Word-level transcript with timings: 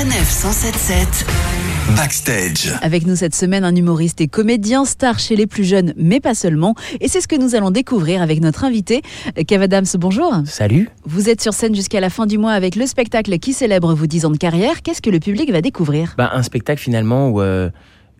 Sanef 0.00 0.30
177 0.30 1.26
Backstage. 1.94 2.72
Avec 2.80 3.06
nous 3.06 3.16
cette 3.16 3.34
semaine, 3.34 3.64
un 3.64 3.76
humoriste 3.76 4.22
et 4.22 4.28
comédien, 4.28 4.86
star 4.86 5.18
chez 5.18 5.36
les 5.36 5.46
plus 5.46 5.64
jeunes, 5.64 5.92
mais 5.98 6.20
pas 6.20 6.34
seulement. 6.34 6.74
Et 7.02 7.08
c'est 7.08 7.20
ce 7.20 7.28
que 7.28 7.36
nous 7.36 7.54
allons 7.54 7.70
découvrir 7.70 8.22
avec 8.22 8.40
notre 8.40 8.64
invité, 8.64 9.02
Kev 9.46 9.64
Adams. 9.64 9.84
Bonjour. 9.98 10.32
Salut. 10.46 10.88
Vous 11.04 11.28
êtes 11.28 11.42
sur 11.42 11.52
scène 11.52 11.74
jusqu'à 11.74 12.00
la 12.00 12.08
fin 12.08 12.24
du 12.24 12.38
mois 12.38 12.52
avec 12.52 12.76
le 12.76 12.86
spectacle 12.86 13.38
qui 13.38 13.52
célèbre 13.52 13.92
vos 13.92 14.06
10 14.06 14.24
ans 14.24 14.30
de 14.30 14.38
carrière. 14.38 14.80
Qu'est-ce 14.80 15.02
que 15.02 15.10
le 15.10 15.20
public 15.20 15.52
va 15.52 15.60
découvrir? 15.60 16.14
Bah, 16.16 16.30
Un 16.32 16.42
spectacle 16.42 16.80
finalement 16.80 17.28
où 17.28 17.42
euh, 17.42 17.68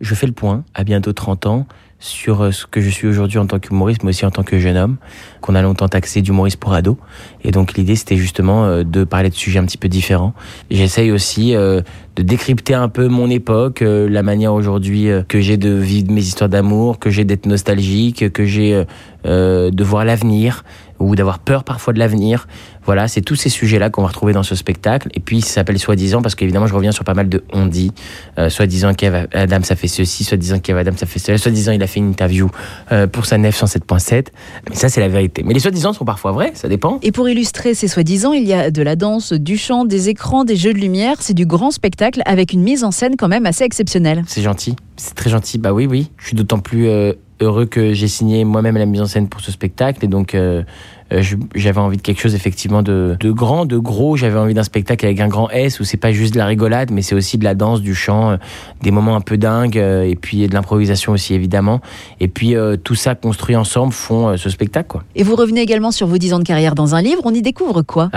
je 0.01 0.13
fais 0.13 0.27
le 0.27 0.33
point 0.33 0.63
à 0.75 0.83
bientôt 0.83 1.13
30 1.13 1.47
ans 1.47 1.65
sur 2.01 2.41
euh, 2.41 2.51
ce 2.51 2.65
que 2.65 2.81
je 2.81 2.89
suis 2.89 3.07
aujourd'hui 3.07 3.37
en 3.37 3.45
tant 3.45 3.59
qu'humoriste, 3.59 4.03
mais 4.03 4.09
aussi 4.09 4.25
en 4.25 4.31
tant 4.31 4.43
que 4.43 4.59
jeune 4.59 4.75
homme, 4.75 4.97
qu'on 5.39 5.55
a 5.55 5.61
longtemps 5.61 5.87
taxé 5.87 6.21
d'humoriste 6.21 6.59
pour 6.59 6.73
ado. 6.73 6.97
Et 7.43 7.51
donc 7.51 7.75
l'idée, 7.75 7.95
c'était 7.95 8.17
justement 8.17 8.65
euh, 8.65 8.83
de 8.83 9.05
parler 9.05 9.29
de 9.29 9.35
sujets 9.35 9.59
un 9.59 9.65
petit 9.65 9.77
peu 9.77 9.87
différents. 9.87 10.33
J'essaye 10.69 11.11
aussi 11.11 11.55
euh, 11.55 11.81
de 12.15 12.23
décrypter 12.23 12.73
un 12.73 12.89
peu 12.89 13.07
mon 13.07 13.29
époque, 13.29 13.81
la 13.81 14.21
manière 14.21 14.53
aujourd'hui 14.53 15.07
que 15.29 15.39
j'ai 15.39 15.55
de 15.55 15.69
vivre 15.69 16.11
mes 16.11 16.19
histoires 16.19 16.49
d'amour, 16.49 16.99
que 16.99 17.09
j'ai 17.09 17.23
d'être 17.23 17.45
nostalgique, 17.45 18.33
que 18.33 18.43
j'ai 18.43 18.83
de 19.23 19.83
voir 19.83 20.05
l'avenir 20.05 20.63
ou 21.01 21.15
d'avoir 21.15 21.39
peur 21.39 21.63
parfois 21.63 21.93
de 21.93 21.99
l'avenir. 21.99 22.47
Voilà, 22.85 23.07
c'est 23.07 23.21
tous 23.21 23.35
ces 23.35 23.49
sujets-là 23.49 23.89
qu'on 23.89 24.01
va 24.01 24.07
retrouver 24.07 24.33
dans 24.33 24.43
ce 24.43 24.55
spectacle. 24.55 25.09
Et 25.13 25.19
puis, 25.19 25.41
ça 25.41 25.55
s'appelle 25.55 25.77
Soi-disant, 25.77 26.21
parce 26.21 26.35
qu'évidemment, 26.35 26.67
je 26.67 26.73
reviens 26.73 26.91
sur 26.91 27.03
pas 27.03 27.13
mal 27.13 27.29
de 27.29 27.43
on 27.53 27.65
dit. 27.65 27.91
Euh, 28.37 28.49
soi-disant 28.49 28.93
Kev 28.93 29.27
Adam, 29.33 29.61
ça 29.63 29.75
fait 29.75 29.87
ceci, 29.87 30.23
soi-disant 30.23 30.59
Kev 30.59 30.79
Adam, 30.79 30.91
ça 30.95 31.05
fait 31.05 31.19
cela, 31.19 31.37
soi-disant 31.37 31.71
il 31.71 31.83
a 31.83 31.87
fait 31.87 31.99
une 31.99 32.09
interview 32.09 32.49
euh, 32.91 33.07
pour 33.07 33.25
sa 33.25 33.37
nef 33.37 33.61
107.7. 33.61 34.27
Mais 34.69 34.75
ça, 34.75 34.89
c'est 34.89 35.01
la 35.01 35.09
vérité. 35.09 35.43
Mais 35.45 35.53
les 35.53 35.59
soi-disant 35.59 35.93
sont 35.93 36.05
parfois 36.05 36.31
vrais, 36.31 36.51
ça 36.55 36.67
dépend. 36.67 36.99
Et 37.01 37.11
pour 37.11 37.27
illustrer 37.29 37.73
ces 37.73 37.87
soi-disant, 37.87 38.33
il 38.33 38.47
y 38.47 38.53
a 38.53 38.71
de 38.71 38.81
la 38.81 38.95
danse, 38.95 39.33
du 39.33 39.57
chant, 39.57 39.85
des 39.85 40.09
écrans, 40.09 40.43
des 40.43 40.55
jeux 40.55 40.73
de 40.73 40.79
lumière. 40.79 41.17
C'est 41.19 41.33
du 41.33 41.45
grand 41.45 41.71
spectacle 41.71 42.21
avec 42.25 42.53
une 42.53 42.63
mise 42.63 42.83
en 42.83 42.91
scène 42.91 43.15
quand 43.17 43.27
même 43.27 43.45
assez 43.45 43.63
exceptionnelle. 43.63 44.23
C'est 44.27 44.41
gentil, 44.41 44.75
c'est 44.97 45.13
très 45.13 45.29
gentil. 45.29 45.57
Bah 45.57 45.73
oui, 45.73 45.85
oui. 45.85 46.11
Je 46.17 46.27
suis 46.27 46.35
d'autant 46.35 46.59
plus 46.59 46.87
euh, 46.87 47.13
heureux 47.41 47.65
que 47.65 47.93
j'ai 47.93 48.07
signé 48.07 48.45
moi-même 48.45 48.77
la 48.77 48.85
mise 48.85 49.01
en 49.01 49.05
scène 49.05 49.27
pour 49.27 49.41
ce 49.41 49.51
spectacle. 49.51 50.03
Et 50.05 50.07
donc, 50.07 50.35
euh, 50.35 50.63
euh, 51.11 51.23
j'avais 51.55 51.79
envie 51.79 51.97
de 51.97 52.01
quelque 52.01 52.21
chose 52.21 52.35
effectivement 52.35 52.83
de, 52.83 53.17
de 53.19 53.31
grand, 53.31 53.65
de 53.65 53.77
gros. 53.77 54.15
J'avais 54.15 54.37
envie 54.37 54.53
d'un 54.53 54.63
spectacle 54.63 55.05
avec 55.05 55.19
un 55.19 55.27
grand 55.27 55.49
S 55.49 55.79
où 55.79 55.83
c'est 55.83 55.97
pas 55.97 56.11
juste 56.11 56.33
de 56.33 56.37
la 56.37 56.45
rigolade, 56.45 56.91
mais 56.91 57.01
c'est 57.01 57.15
aussi 57.15 57.37
de 57.37 57.43
la 57.43 57.55
danse, 57.55 57.81
du 57.81 57.95
chant, 57.95 58.31
euh, 58.31 58.37
des 58.81 58.91
moments 58.91 59.15
un 59.15 59.21
peu 59.21 59.37
dingues, 59.37 59.77
et 59.77 60.17
puis 60.19 60.47
de 60.47 60.53
l'improvisation 60.53 61.13
aussi 61.13 61.33
évidemment. 61.33 61.81
Et 62.19 62.27
puis 62.27 62.55
tout 62.83 62.95
ça 62.95 63.15
construit 63.15 63.55
ensemble 63.55 63.93
font 63.93 64.37
ce 64.37 64.49
spectacle. 64.49 64.87
Quoi. 64.87 65.03
Et 65.15 65.23
vous 65.23 65.35
revenez 65.35 65.61
également 65.61 65.91
sur 65.91 66.07
vos 66.07 66.17
10 66.17 66.33
ans 66.33 66.39
de 66.39 66.43
carrière 66.43 66.75
dans 66.75 66.95
un 66.95 67.01
livre. 67.01 67.21
On 67.25 67.33
y 67.33 67.41
découvre 67.41 67.81
quoi? 67.81 68.09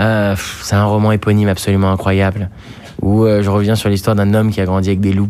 C'est 0.63 0.75
un 0.75 0.85
roman 0.85 1.11
éponyme 1.11 1.49
absolument 1.49 1.91
incroyable 1.91 2.49
où 3.01 3.25
je 3.25 3.49
reviens 3.49 3.75
sur 3.75 3.89
l'histoire 3.89 4.15
d'un 4.15 4.33
homme 4.33 4.51
qui 4.51 4.61
a 4.61 4.65
grandi 4.65 4.89
avec 4.89 5.01
des 5.01 5.13
loups. 5.13 5.27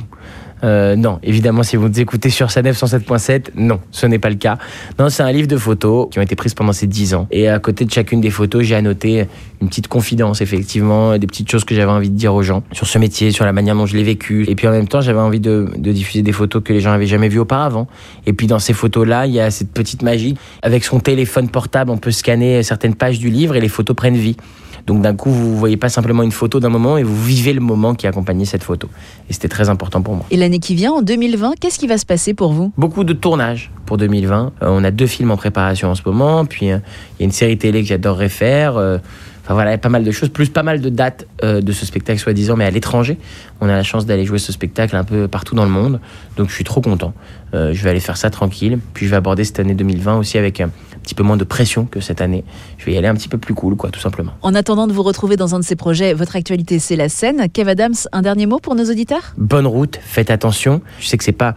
Euh, 0.63 0.95
non, 0.95 1.19
évidemment, 1.23 1.63
si 1.63 1.75
vous 1.75 1.87
nous 1.87 1.99
écoutez 1.99 2.29
sur 2.29 2.49
Sanef 2.51 2.81
107.7, 2.81 3.49
non, 3.55 3.79
ce 3.91 4.05
n'est 4.05 4.19
pas 4.19 4.29
le 4.29 4.35
cas. 4.35 4.57
Non, 4.97 5.09
c'est 5.09 5.23
un 5.23 5.31
livre 5.31 5.47
de 5.47 5.57
photos 5.57 6.07
qui 6.11 6.19
ont 6.19 6.21
été 6.21 6.35
prises 6.35 6.53
pendant 6.53 6.73
ces 6.73 6.87
10 6.87 7.13
ans. 7.13 7.27
Et 7.31 7.47
à 7.47 7.59
côté 7.59 7.85
de 7.85 7.91
chacune 7.91 8.21
des 8.21 8.29
photos, 8.29 8.63
j'ai 8.63 8.75
annoté 8.75 9.27
une 9.61 9.67
petite 9.67 9.87
confidence, 9.87 10.41
effectivement, 10.41 11.17
des 11.17 11.27
petites 11.27 11.49
choses 11.49 11.63
que 11.65 11.75
j'avais 11.75 11.91
envie 11.91 12.09
de 12.09 12.15
dire 12.15 12.33
aux 12.33 12.43
gens 12.43 12.63
sur 12.71 12.87
ce 12.87 12.97
métier, 12.97 13.31
sur 13.31 13.45
la 13.45 13.53
manière 13.53 13.75
dont 13.75 13.85
je 13.85 13.95
l'ai 13.95 14.03
vécu. 14.03 14.45
Et 14.49 14.55
puis 14.55 14.67
en 14.67 14.71
même 14.71 14.87
temps, 14.87 15.01
j'avais 15.01 15.19
envie 15.19 15.39
de, 15.39 15.69
de, 15.77 15.91
diffuser 15.91 16.21
des 16.21 16.31
photos 16.31 16.63
que 16.63 16.73
les 16.73 16.79
gens 16.79 16.91
n'avaient 16.91 17.05
jamais 17.05 17.29
vues 17.29 17.39
auparavant. 17.39 17.87
Et 18.25 18.33
puis 18.33 18.47
dans 18.47 18.59
ces 18.59 18.73
photos-là, 18.73 19.27
il 19.27 19.33
y 19.33 19.39
a 19.39 19.51
cette 19.51 19.71
petite 19.71 20.01
magie. 20.01 20.35
Avec 20.61 20.83
son 20.83 20.99
téléphone 20.99 21.49
portable, 21.49 21.91
on 21.91 21.97
peut 21.97 22.11
scanner 22.11 22.63
certaines 22.63 22.95
pages 22.95 23.19
du 23.19 23.29
livre 23.29 23.55
et 23.55 23.61
les 23.61 23.69
photos 23.69 23.95
prennent 23.95 24.17
vie. 24.17 24.37
Donc 24.85 25.01
d'un 25.01 25.15
coup, 25.15 25.31
vous 25.31 25.57
voyez 25.57 25.77
pas 25.77 25.89
simplement 25.89 26.23
une 26.23 26.31
photo 26.31 26.59
d'un 26.59 26.69
moment 26.69 26.97
et 26.97 27.03
vous 27.03 27.21
vivez 27.23 27.53
le 27.53 27.59
moment 27.59 27.95
qui 27.95 28.07
accompagnait 28.07 28.45
cette 28.45 28.63
photo. 28.63 28.89
Et 29.29 29.33
c'était 29.33 29.47
très 29.47 29.69
important 29.69 30.01
pour 30.01 30.15
moi. 30.15 30.25
Et 30.31 30.37
l'année 30.37 30.59
qui 30.59 30.75
vient, 30.75 30.91
en 30.91 31.01
2020, 31.01 31.53
qu'est-ce 31.59 31.79
qui 31.79 31.87
va 31.87 31.97
se 31.97 32.05
passer 32.05 32.33
pour 32.33 32.53
vous? 32.53 32.71
Beaucoup 32.77 33.03
de 33.03 33.13
tournages 33.13 33.71
pour 33.85 33.97
2020. 33.97 34.53
Euh, 34.61 34.67
on 34.69 34.83
a 34.83 34.91
deux 34.91 35.07
films 35.07 35.31
en 35.31 35.37
préparation 35.37 35.89
en 35.89 35.95
ce 35.95 36.01
moment, 36.05 36.45
puis 36.45 36.71
euh, 36.71 36.77
il 37.17 37.21
y 37.21 37.23
a 37.23 37.25
une 37.25 37.31
série 37.31 37.57
télé 37.57 37.81
que 37.81 37.87
j'adorerais 37.87 38.29
faire. 38.29 38.77
Euh, 38.77 38.97
Enfin 39.45 39.53
voilà, 39.53 39.69
il 39.69 39.73
y 39.73 39.75
a 39.75 39.79
pas 39.79 39.89
mal 39.89 40.03
de 40.03 40.09
choses, 40.09 40.29
plus 40.29 40.49
pas 40.49 40.63
mal 40.63 40.81
de 40.81 40.89
dates 40.89 41.27
euh, 41.43 41.61
de 41.61 41.71
ce 41.71 41.85
spectacle 41.85 42.19
soi-disant, 42.19 42.55
mais 42.55 42.65
à 42.65 42.71
l'étranger. 42.71 43.19
On 43.61 43.69
a 43.69 43.73
la 43.73 43.83
chance 43.83 44.07
d'aller 44.07 44.25
jouer 44.25 44.39
ce 44.39 44.51
spectacle 44.51 44.95
un 44.95 45.03
peu 45.03 45.27
partout 45.27 45.53
dans 45.53 45.65
le 45.65 45.69
monde, 45.69 45.99
donc 46.35 46.49
je 46.49 46.55
suis 46.55 46.63
trop 46.63 46.81
content. 46.81 47.13
Euh, 47.53 47.71
je 47.71 47.83
vais 47.83 47.91
aller 47.91 47.99
faire 47.99 48.17
ça 48.17 48.31
tranquille, 48.31 48.79
puis 48.95 49.05
je 49.05 49.11
vais 49.11 49.17
aborder 49.17 49.43
cette 49.43 49.59
année 49.59 49.75
2020 49.75 50.17
aussi 50.17 50.39
avec 50.39 50.63
petit 51.05 51.15
peu 51.15 51.23
moins 51.23 51.37
de 51.37 51.43
pression 51.43 51.85
que 51.85 52.01
cette 52.01 52.19
année. 52.19 52.43
Je 52.77 52.85
vais 52.85 52.93
y 52.93 52.97
aller 52.97 53.07
un 53.07 53.13
petit 53.13 53.29
peu 53.29 53.37
plus 53.37 53.53
cool, 53.53 53.75
quoi, 53.75 53.91
tout 53.91 53.99
simplement. 53.99 54.33
En 54.41 54.55
attendant 54.55 54.87
de 54.87 54.93
vous 54.93 55.03
retrouver 55.03 55.37
dans 55.37 55.55
un 55.55 55.59
de 55.59 55.63
ces 55.63 55.75
projets, 55.75 56.13
votre 56.13 56.35
actualité 56.35 56.79
c'est 56.79 56.95
la 56.95 57.09
scène. 57.09 57.47
Kev 57.49 57.69
Adams, 57.69 57.95
un 58.11 58.21
dernier 58.21 58.47
mot 58.47 58.59
pour 58.59 58.75
nos 58.75 58.89
auditeurs? 58.89 59.33
Bonne 59.37 59.67
route, 59.67 59.99
faites 60.01 60.31
attention. 60.31 60.81
Je 60.99 61.07
sais 61.07 61.17
que 61.17 61.23
c'est 61.23 61.31
pas 61.31 61.55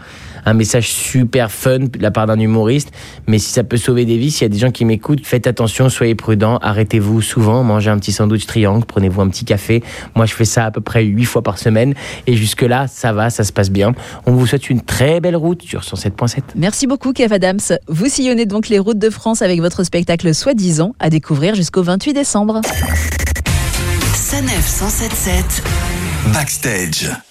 un 0.48 0.54
message 0.54 0.88
super 0.88 1.50
fun 1.50 1.78
de 1.78 1.98
la 2.00 2.10
part 2.10 2.26
d'un 2.26 2.38
humoriste, 2.38 2.90
mais 3.26 3.38
si 3.38 3.50
ça 3.52 3.64
peut 3.64 3.76
sauver 3.76 4.04
des 4.04 4.16
vies, 4.16 4.30
s'il 4.30 4.42
y 4.42 4.46
a 4.46 4.48
des 4.48 4.58
gens 4.58 4.70
qui 4.70 4.84
m'écoutent, 4.84 5.24
faites 5.24 5.46
attention, 5.46 5.88
soyez 5.88 6.14
prudents, 6.14 6.58
arrêtez-vous 6.58 7.20
souvent, 7.20 7.62
mangez 7.62 7.90
un 7.90 7.98
petit 7.98 8.12
sandwich 8.12 8.46
triangle, 8.46 8.84
prenez-vous 8.86 9.20
un 9.20 9.28
petit 9.28 9.44
café. 9.44 9.82
Moi, 10.14 10.26
je 10.26 10.34
fais 10.34 10.44
ça 10.44 10.64
à 10.64 10.70
peu 10.70 10.80
près 10.80 11.04
huit 11.04 11.26
fois 11.26 11.42
par 11.42 11.58
semaine 11.58 11.94
et 12.26 12.36
jusque-là, 12.36 12.86
ça 12.88 13.12
va, 13.12 13.30
ça 13.30 13.44
se 13.44 13.52
passe 13.52 13.70
bien. 13.70 13.92
On 14.26 14.32
vous 14.32 14.46
souhaite 14.46 14.70
une 14.70 14.80
très 14.80 15.20
belle 15.20 15.36
route 15.36 15.62
sur 15.62 15.82
107.7. 15.82 16.40
Merci 16.56 16.86
beaucoup, 16.86 17.12
Kev 17.12 17.34
Adams. 17.34 17.60
Vous 17.86 18.06
sillonnez 18.06 18.46
donc 18.46 18.68
les 18.68 18.78
routes 18.78 18.98
de 18.98 19.10
France 19.10 19.42
avec 19.42 19.60
votre 19.60 19.84
spectacle 19.84 20.34
Soi-disant 20.34 20.94
à 20.98 21.10
découvrir 21.10 21.54
jusqu'au 21.54 21.82
28 21.82 22.14
décembre. 22.14 22.60
Sanef 24.14 24.66
177 24.66 25.62
Backstage. 26.32 27.27